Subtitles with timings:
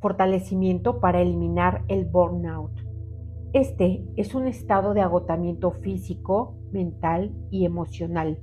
[0.00, 2.72] Fortalecimiento para eliminar el burnout.
[3.52, 8.38] Este es un estado de agotamiento físico, mental y emocional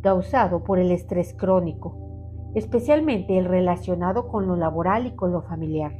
[0.00, 1.96] causado por el estrés crónico,
[2.54, 5.92] especialmente el relacionado con lo laboral y con lo familiar.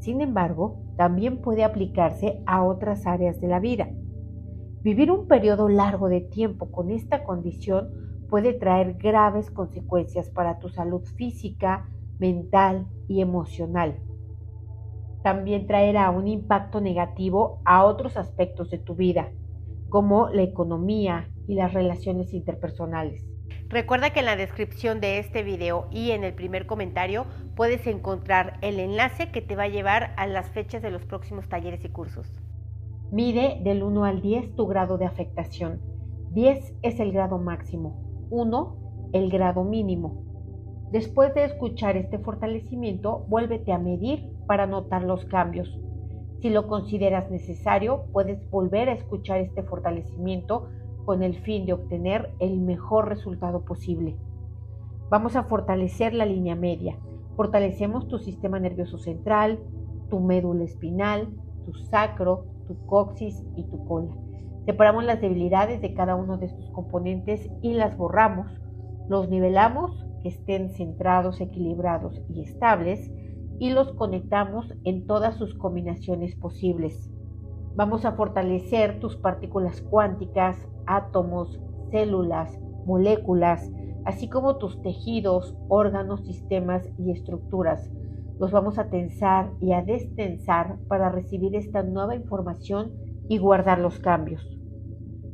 [0.00, 3.88] Sin embargo, también puede aplicarse a otras áreas de la vida.
[4.82, 7.90] Vivir un periodo largo de tiempo con esta condición
[8.28, 11.88] puede traer graves consecuencias para tu salud física,
[12.20, 13.98] mental y emocional.
[15.22, 19.30] También traerá un impacto negativo a otros aspectos de tu vida,
[19.88, 23.26] como la economía y las relaciones interpersonales.
[23.68, 28.58] Recuerda que en la descripción de este video y en el primer comentario puedes encontrar
[28.62, 31.88] el enlace que te va a llevar a las fechas de los próximos talleres y
[31.88, 32.26] cursos.
[33.12, 35.80] Mide del 1 al 10 tu grado de afectación.
[36.30, 40.29] 10 es el grado máximo, 1 el grado mínimo.
[40.90, 45.78] Después de escuchar este fortalecimiento, vuélvete a medir para notar los cambios.
[46.40, 50.68] Si lo consideras necesario, puedes volver a escuchar este fortalecimiento
[51.04, 54.16] con el fin de obtener el mejor resultado posible.
[55.10, 56.98] Vamos a fortalecer la línea media.
[57.36, 59.60] Fortalecemos tu sistema nervioso central,
[60.08, 61.28] tu médula espinal,
[61.66, 64.12] tu sacro, tu coxis y tu cola.
[64.66, 68.50] Separamos las debilidades de cada uno de estos componentes y las borramos.
[69.08, 73.10] Los nivelamos que estén centrados, equilibrados y estables
[73.58, 77.10] y los conectamos en todas sus combinaciones posibles.
[77.76, 80.56] Vamos a fortalecer tus partículas cuánticas,
[80.86, 81.60] átomos,
[81.90, 83.70] células, moléculas,
[84.04, 87.90] así como tus tejidos, órganos, sistemas y estructuras.
[88.38, 92.92] Los vamos a tensar y a destensar para recibir esta nueva información
[93.28, 94.59] y guardar los cambios.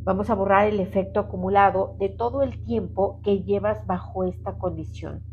[0.06, 5.24] Vamos a borrar el efecto acumulado de todo el tiempo que llevas bajo esta condición.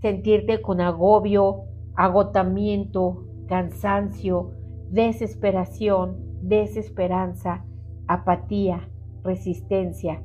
[0.00, 4.50] Sentirte con agobio, agotamiento, cansancio,
[4.90, 7.64] desesperación, desesperanza,
[8.08, 8.88] apatía,
[9.22, 10.20] resistencia,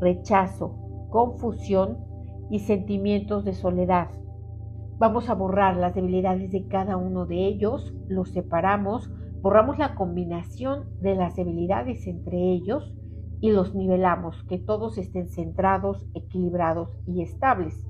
[0.00, 0.74] rechazo,
[1.10, 1.98] confusión
[2.50, 4.08] y sentimientos de soledad.
[4.98, 9.08] Vamos a borrar las debilidades de cada uno de ellos, los separamos,
[9.40, 12.92] borramos la combinación de las debilidades entre ellos
[13.44, 17.86] y los nivelamos, que todos estén centrados, equilibrados y estables.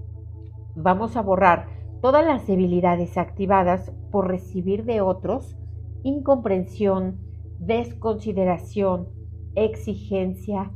[0.75, 1.69] Vamos a borrar
[2.03, 5.57] todas las debilidades activadas por recibir de otros
[6.03, 7.21] incomprensión,
[7.61, 9.07] desconsideración,
[9.55, 10.73] exigencia,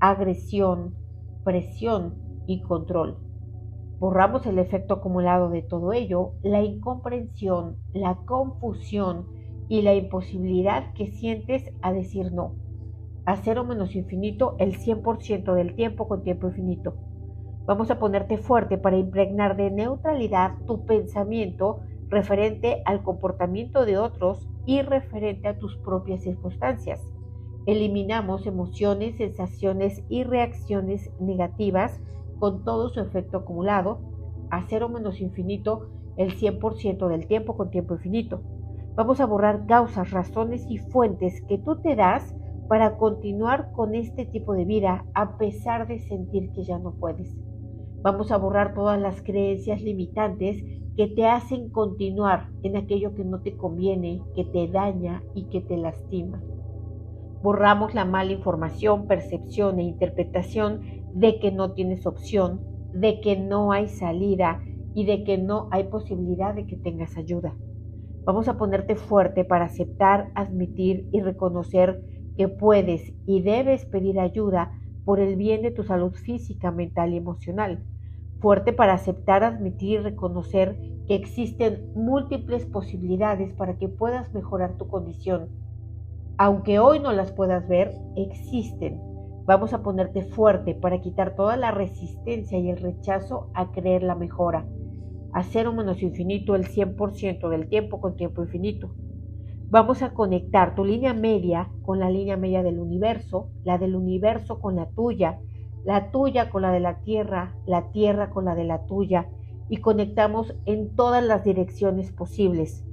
[0.00, 0.94] agresión,
[1.44, 2.14] presión
[2.46, 3.18] y control.
[3.98, 9.26] Borramos el efecto acumulado de todo ello, la incomprensión, la confusión
[9.68, 12.71] y la imposibilidad que sientes a decir no
[13.24, 16.94] a cero menos infinito el 100% del tiempo con tiempo infinito.
[17.64, 24.48] Vamos a ponerte fuerte para impregnar de neutralidad tu pensamiento referente al comportamiento de otros
[24.66, 27.00] y referente a tus propias circunstancias.
[27.66, 32.00] Eliminamos emociones, sensaciones y reacciones negativas
[32.40, 34.00] con todo su efecto acumulado
[34.50, 38.42] a cero menos infinito el 100% del tiempo con tiempo infinito.
[38.94, 42.34] Vamos a borrar causas, razones y fuentes que tú te das
[42.68, 47.36] para continuar con este tipo de vida a pesar de sentir que ya no puedes.
[48.02, 50.62] Vamos a borrar todas las creencias limitantes
[50.96, 55.60] que te hacen continuar en aquello que no te conviene, que te daña y que
[55.60, 56.42] te lastima.
[57.42, 60.80] Borramos la mala información, percepción e interpretación
[61.14, 62.60] de que no tienes opción,
[62.92, 64.60] de que no hay salida
[64.94, 67.54] y de que no hay posibilidad de que tengas ayuda.
[68.24, 72.02] Vamos a ponerte fuerte para aceptar, admitir y reconocer
[72.36, 74.72] que puedes y debes pedir ayuda
[75.04, 77.84] por el bien de tu salud física, mental y emocional.
[78.40, 84.88] Fuerte para aceptar, admitir y reconocer que existen múltiples posibilidades para que puedas mejorar tu
[84.88, 85.48] condición.
[86.38, 89.00] Aunque hoy no las puedas ver, existen.
[89.44, 94.14] Vamos a ponerte fuerte para quitar toda la resistencia y el rechazo a creer la
[94.14, 94.66] mejora.
[95.32, 98.94] A cero menos infinito el 100% del tiempo con tiempo infinito.
[99.72, 104.60] Vamos a conectar tu línea media con la línea media del universo, la del universo
[104.60, 105.40] con la tuya,
[105.82, 109.30] la tuya con la de la Tierra, la Tierra con la de la tuya
[109.70, 112.84] y conectamos en todas las direcciones posibles.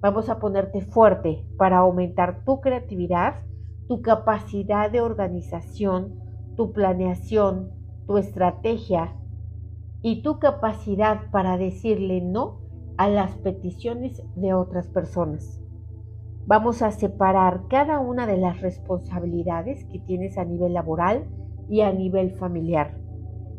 [0.00, 3.34] Vamos a ponerte fuerte para aumentar tu creatividad,
[3.86, 6.14] tu capacidad de organización,
[6.56, 7.72] tu planeación,
[8.06, 9.14] tu estrategia
[10.00, 12.62] y tu capacidad para decirle no
[12.96, 15.61] a las peticiones de otras personas.
[16.44, 21.24] Vamos a separar cada una de las responsabilidades que tienes a nivel laboral
[21.68, 22.98] y a nivel familiar.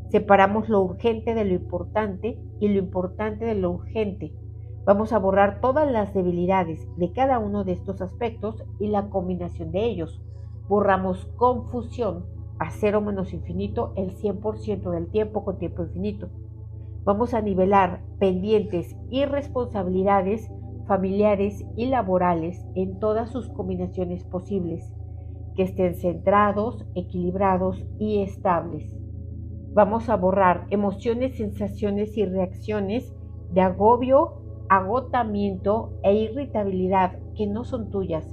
[0.09, 4.33] Separamos lo urgente de lo importante y lo importante de lo urgente.
[4.85, 9.71] Vamos a borrar todas las debilidades de cada uno de estos aspectos y la combinación
[9.71, 10.21] de ellos.
[10.68, 12.25] Borramos confusión
[12.59, 16.30] a cero menos infinito el 100% del tiempo con tiempo infinito.
[17.06, 20.51] Vamos a nivelar pendientes y responsabilidades
[20.88, 24.94] familiares y laborales en todas sus combinaciones posibles,
[25.56, 28.95] que estén centrados, equilibrados y estables.
[29.74, 33.13] Vamos a borrar emociones, sensaciones y reacciones
[33.51, 38.27] de agobio, agotamiento e irritabilidad que no son tuyas,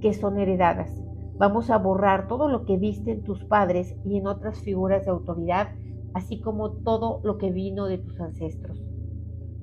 [0.00, 1.02] que son heredadas.
[1.38, 5.10] Vamos a borrar todo lo que viste en tus padres y en otras figuras de
[5.10, 5.70] autoridad,
[6.14, 8.89] así como todo lo que vino de tus ancestros.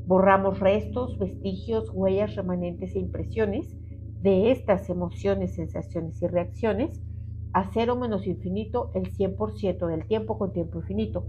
[0.07, 3.75] Borramos restos, vestigios, huellas remanentes e impresiones
[4.21, 7.03] de estas emociones, sensaciones y reacciones
[7.51, 11.25] a cero menos infinito el 100% del tiempo con tiempo infinito.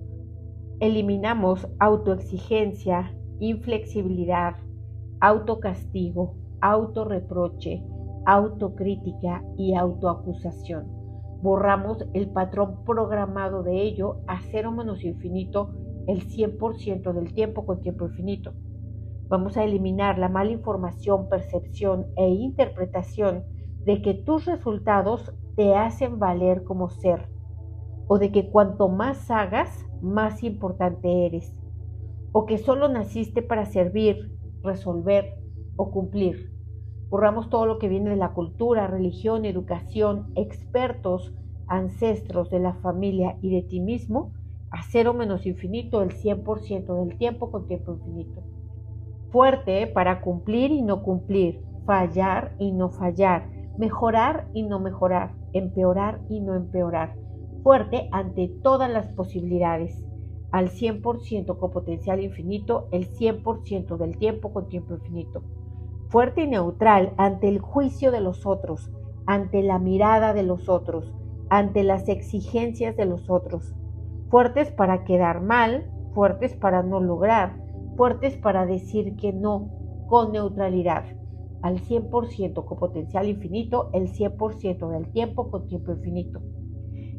[0.78, 4.54] Eliminamos autoexigencia, inflexibilidad,
[5.18, 7.82] autocastigo, autorreproche,
[8.26, 10.86] autocrítica y autoacusación.
[11.42, 15.74] Borramos el patrón programado de ello a cero menos infinito
[16.06, 18.54] el 100% del tiempo con tiempo infinito.
[19.28, 23.44] Vamos a eliminar la mala información, percepción e interpretación
[23.84, 27.28] de que tus resultados te hacen valer como ser
[28.06, 31.54] o de que cuanto más hagas, más importante eres
[32.32, 35.34] o que solo naciste para servir, resolver
[35.76, 36.52] o cumplir.
[37.10, 41.34] Borramos todo lo que viene de la cultura, religión, educación, expertos,
[41.66, 44.32] ancestros de la familia y de ti mismo
[44.70, 48.42] a cero menos infinito el 100% del tiempo con tiempo infinito.
[49.30, 56.20] Fuerte para cumplir y no cumplir, fallar y no fallar, mejorar y no mejorar, empeorar
[56.28, 57.14] y no empeorar.
[57.62, 60.04] Fuerte ante todas las posibilidades
[60.50, 65.42] al 100% con potencial infinito el 100% del tiempo con tiempo infinito.
[66.08, 68.90] Fuerte y neutral ante el juicio de los otros,
[69.26, 71.12] ante la mirada de los otros,
[71.50, 73.74] ante las exigencias de los otros.
[74.30, 77.67] Fuertes para quedar mal, fuertes para no lograr,
[77.98, 79.72] fuertes para decir que no,
[80.06, 81.04] con neutralidad.
[81.62, 86.40] Al 100% con potencial infinito, el 100% del tiempo con tiempo infinito.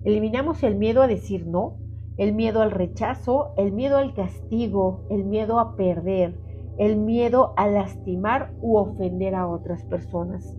[0.05, 1.75] Eliminamos el miedo a decir no,
[2.15, 6.39] el miedo al rechazo, el miedo al castigo, el miedo a perder,
[6.77, 10.57] el miedo a lastimar u ofender a otras personas.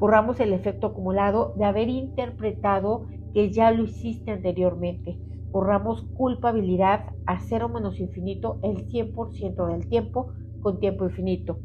[0.00, 5.20] Borramos el efecto acumulado de haber interpretado que ya lo hiciste anteriormente.
[5.52, 10.32] Borramos culpabilidad a cero menos infinito el 100% del tiempo
[10.62, 11.58] con tiempo infinito.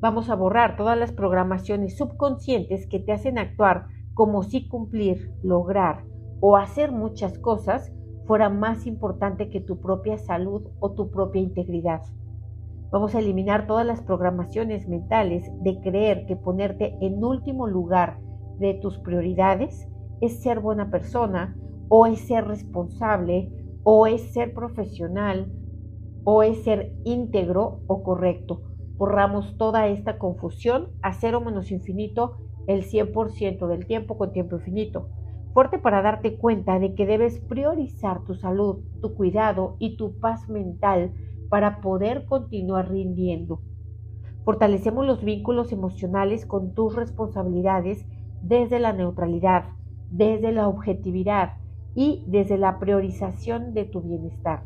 [0.00, 6.04] Vamos a borrar todas las programaciones subconscientes que te hacen actuar como si cumplir, lograr
[6.40, 7.92] o hacer muchas cosas
[8.26, 12.02] fuera más importante que tu propia salud o tu propia integridad.
[12.90, 18.18] Vamos a eliminar todas las programaciones mentales de creer que ponerte en último lugar
[18.58, 19.88] de tus prioridades
[20.20, 21.56] es ser buena persona
[21.88, 23.50] o es ser responsable
[23.82, 25.52] o es ser profesional
[26.24, 28.62] o es ser íntegro o correcto.
[28.96, 35.08] Borramos toda esta confusión a cero menos infinito el 100% del tiempo con tiempo infinito
[35.56, 40.50] fuerte para darte cuenta de que debes priorizar tu salud, tu cuidado y tu paz
[40.50, 41.14] mental
[41.48, 43.62] para poder continuar rindiendo.
[44.44, 48.04] Fortalecemos los vínculos emocionales con tus responsabilidades
[48.42, 49.64] desde la neutralidad,
[50.10, 51.54] desde la objetividad
[51.96, 54.62] y desde la priorización de tu bienestar.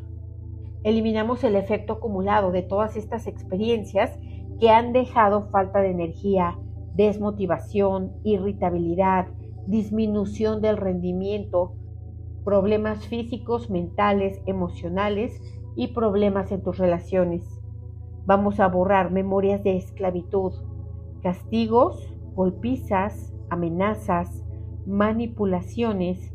[0.83, 4.19] Eliminamos el efecto acumulado de todas estas experiencias
[4.59, 6.59] que han dejado falta de energía,
[6.95, 9.29] desmotivación, irritabilidad,
[9.67, 11.75] disminución del rendimiento,
[12.45, 15.41] problemas físicos, mentales, emocionales
[15.77, 17.45] y problemas en tus relaciones.
[18.27, 20.53] Vamos a borrar memorias de esclavitud,
[21.23, 24.45] castigos, golpizas, amenazas,
[24.85, 26.33] manipulaciones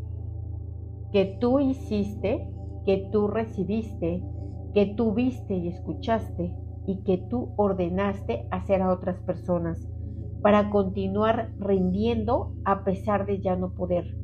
[1.11, 2.47] que tú hiciste,
[2.85, 4.23] que tú recibiste,
[4.73, 6.53] que tú viste y escuchaste
[6.85, 9.87] y que tú ordenaste hacer a otras personas
[10.41, 14.15] para continuar rindiendo a pesar de ya no poder.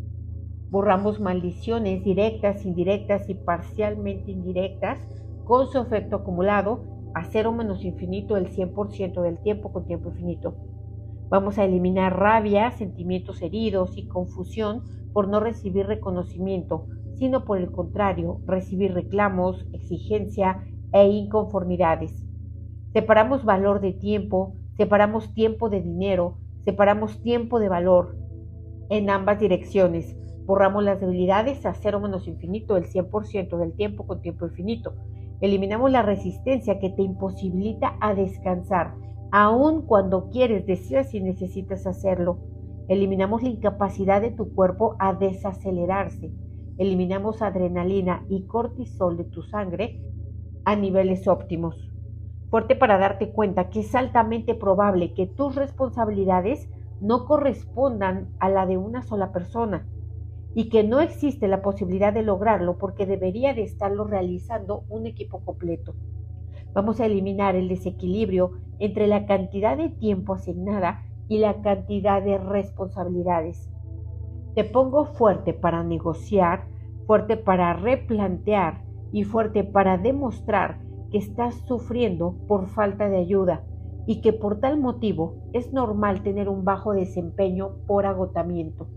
[0.69, 4.99] Borramos maldiciones directas, indirectas y parcialmente indirectas
[5.43, 10.55] con su efecto acumulado a cero menos infinito el 100% del tiempo con tiempo infinito.
[11.31, 16.85] Vamos a eliminar rabia, sentimientos heridos y confusión por no recibir reconocimiento,
[17.15, 22.23] sino por el contrario, recibir reclamos, exigencia e inconformidades.
[22.93, 28.17] Separamos valor de tiempo Separamos tiempo de dinero, separamos tiempo de valor
[28.89, 30.17] en ambas direcciones.
[30.45, 34.95] Borramos las debilidades a cero menos infinito, el 100% del tiempo con tiempo infinito.
[35.39, 38.95] Eliminamos la resistencia que te imposibilita a descansar,
[39.31, 42.39] aun cuando quieres, deseas y necesitas hacerlo.
[42.87, 46.31] Eliminamos la incapacidad de tu cuerpo a desacelerarse.
[46.77, 50.01] Eliminamos adrenalina y cortisol de tu sangre
[50.65, 51.89] a niveles óptimos.
[52.49, 56.69] Fuerte para darte cuenta que es altamente probable que tus responsabilidades
[56.99, 59.87] no correspondan a la de una sola persona
[60.53, 65.39] y que no existe la posibilidad de lograrlo porque debería de estarlo realizando un equipo
[65.45, 65.95] completo.
[66.73, 72.39] Vamos a eliminar el desequilibrio entre la cantidad de tiempo asignada y la cantidad de
[72.39, 73.71] responsabilidades.
[74.55, 76.65] Te pongo fuerte para negociar,
[77.05, 80.79] fuerte para replantear y fuerte para demostrar
[81.11, 83.63] que estás sufriendo por falta de ayuda
[84.07, 88.87] y que por tal motivo es normal tener un bajo desempeño por agotamiento.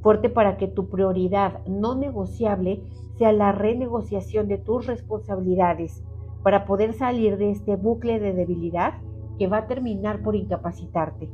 [0.00, 2.82] Fuerte para que tu prioridad no negociable
[3.18, 6.02] sea la renegociación de tus responsabilidades
[6.44, 8.94] para poder salir de este bucle de debilidad
[9.38, 11.30] que va a terminar por incapacitarte.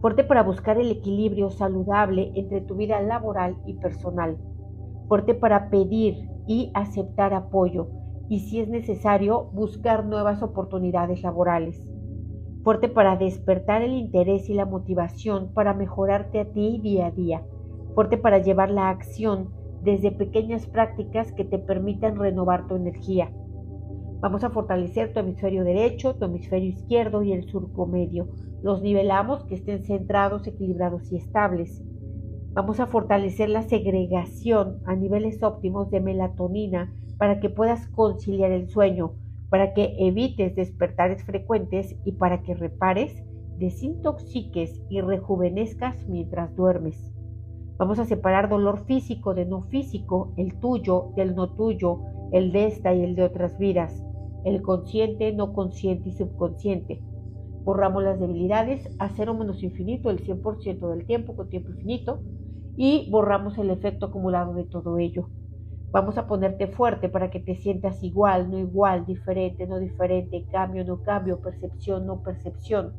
[0.00, 4.36] Fuerte para buscar el equilibrio saludable entre tu vida laboral y personal.
[5.06, 7.88] Fuerte para pedir y aceptar apoyo
[8.28, 11.82] y si es necesario buscar nuevas oportunidades laborales.
[12.64, 17.42] Fuerte para despertar el interés y la motivación para mejorarte a ti día a día.
[17.94, 19.50] Fuerte para llevar la acción
[19.82, 23.30] desde pequeñas prácticas que te permitan renovar tu energía.
[24.20, 28.28] Vamos a fortalecer tu hemisferio derecho, tu hemisferio izquierdo y el surco medio.
[28.62, 31.84] Los nivelamos que estén centrados, equilibrados y estables.
[32.52, 38.68] Vamos a fortalecer la segregación a niveles óptimos de melatonina para que puedas conciliar el
[38.68, 39.12] sueño,
[39.50, 43.22] para que evites despertares frecuentes y para que repares,
[43.58, 47.12] desintoxiques y rejuvenezcas mientras duermes.
[47.76, 52.00] Vamos a separar dolor físico de no físico, el tuyo del no tuyo,
[52.32, 54.04] el de esta y el de otras vidas,
[54.44, 57.02] el consciente, no consciente y subconsciente.
[57.64, 62.20] Borramos las debilidades a cero menos infinito el 100% del tiempo con tiempo infinito
[62.76, 65.28] y borramos el efecto acumulado de todo ello.
[65.90, 70.84] Vamos a ponerte fuerte para que te sientas igual, no igual, diferente, no diferente, cambio,
[70.84, 72.92] no cambio, percepción, no percepción.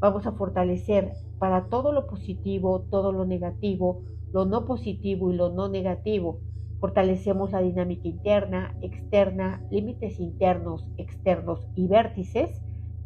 [0.00, 5.50] Vamos a fortalecer para todo lo positivo, todo lo negativo, lo no positivo y lo
[5.50, 6.40] no negativo.
[6.82, 12.60] Fortalecemos la dinámica interna, externa, límites internos, externos y vértices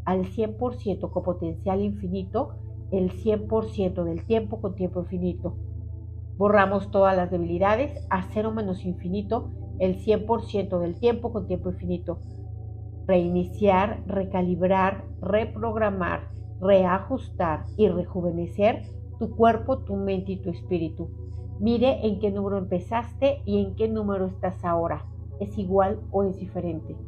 [0.06, 2.54] al 100% con potencial infinito,
[2.90, 5.58] el 100% del tiempo con tiempo infinito.
[6.38, 12.20] Borramos todas las debilidades a cero menos infinito el 100% del tiempo con tiempo infinito.
[13.06, 16.30] Reiniciar, recalibrar, reprogramar,
[16.62, 18.84] reajustar y rejuvenecer
[19.18, 21.25] tu cuerpo, tu mente y tu espíritu.
[21.58, 25.06] Mire en qué número empezaste y en qué número estás ahora.
[25.38, 26.98] ¿Es igual o es diferente?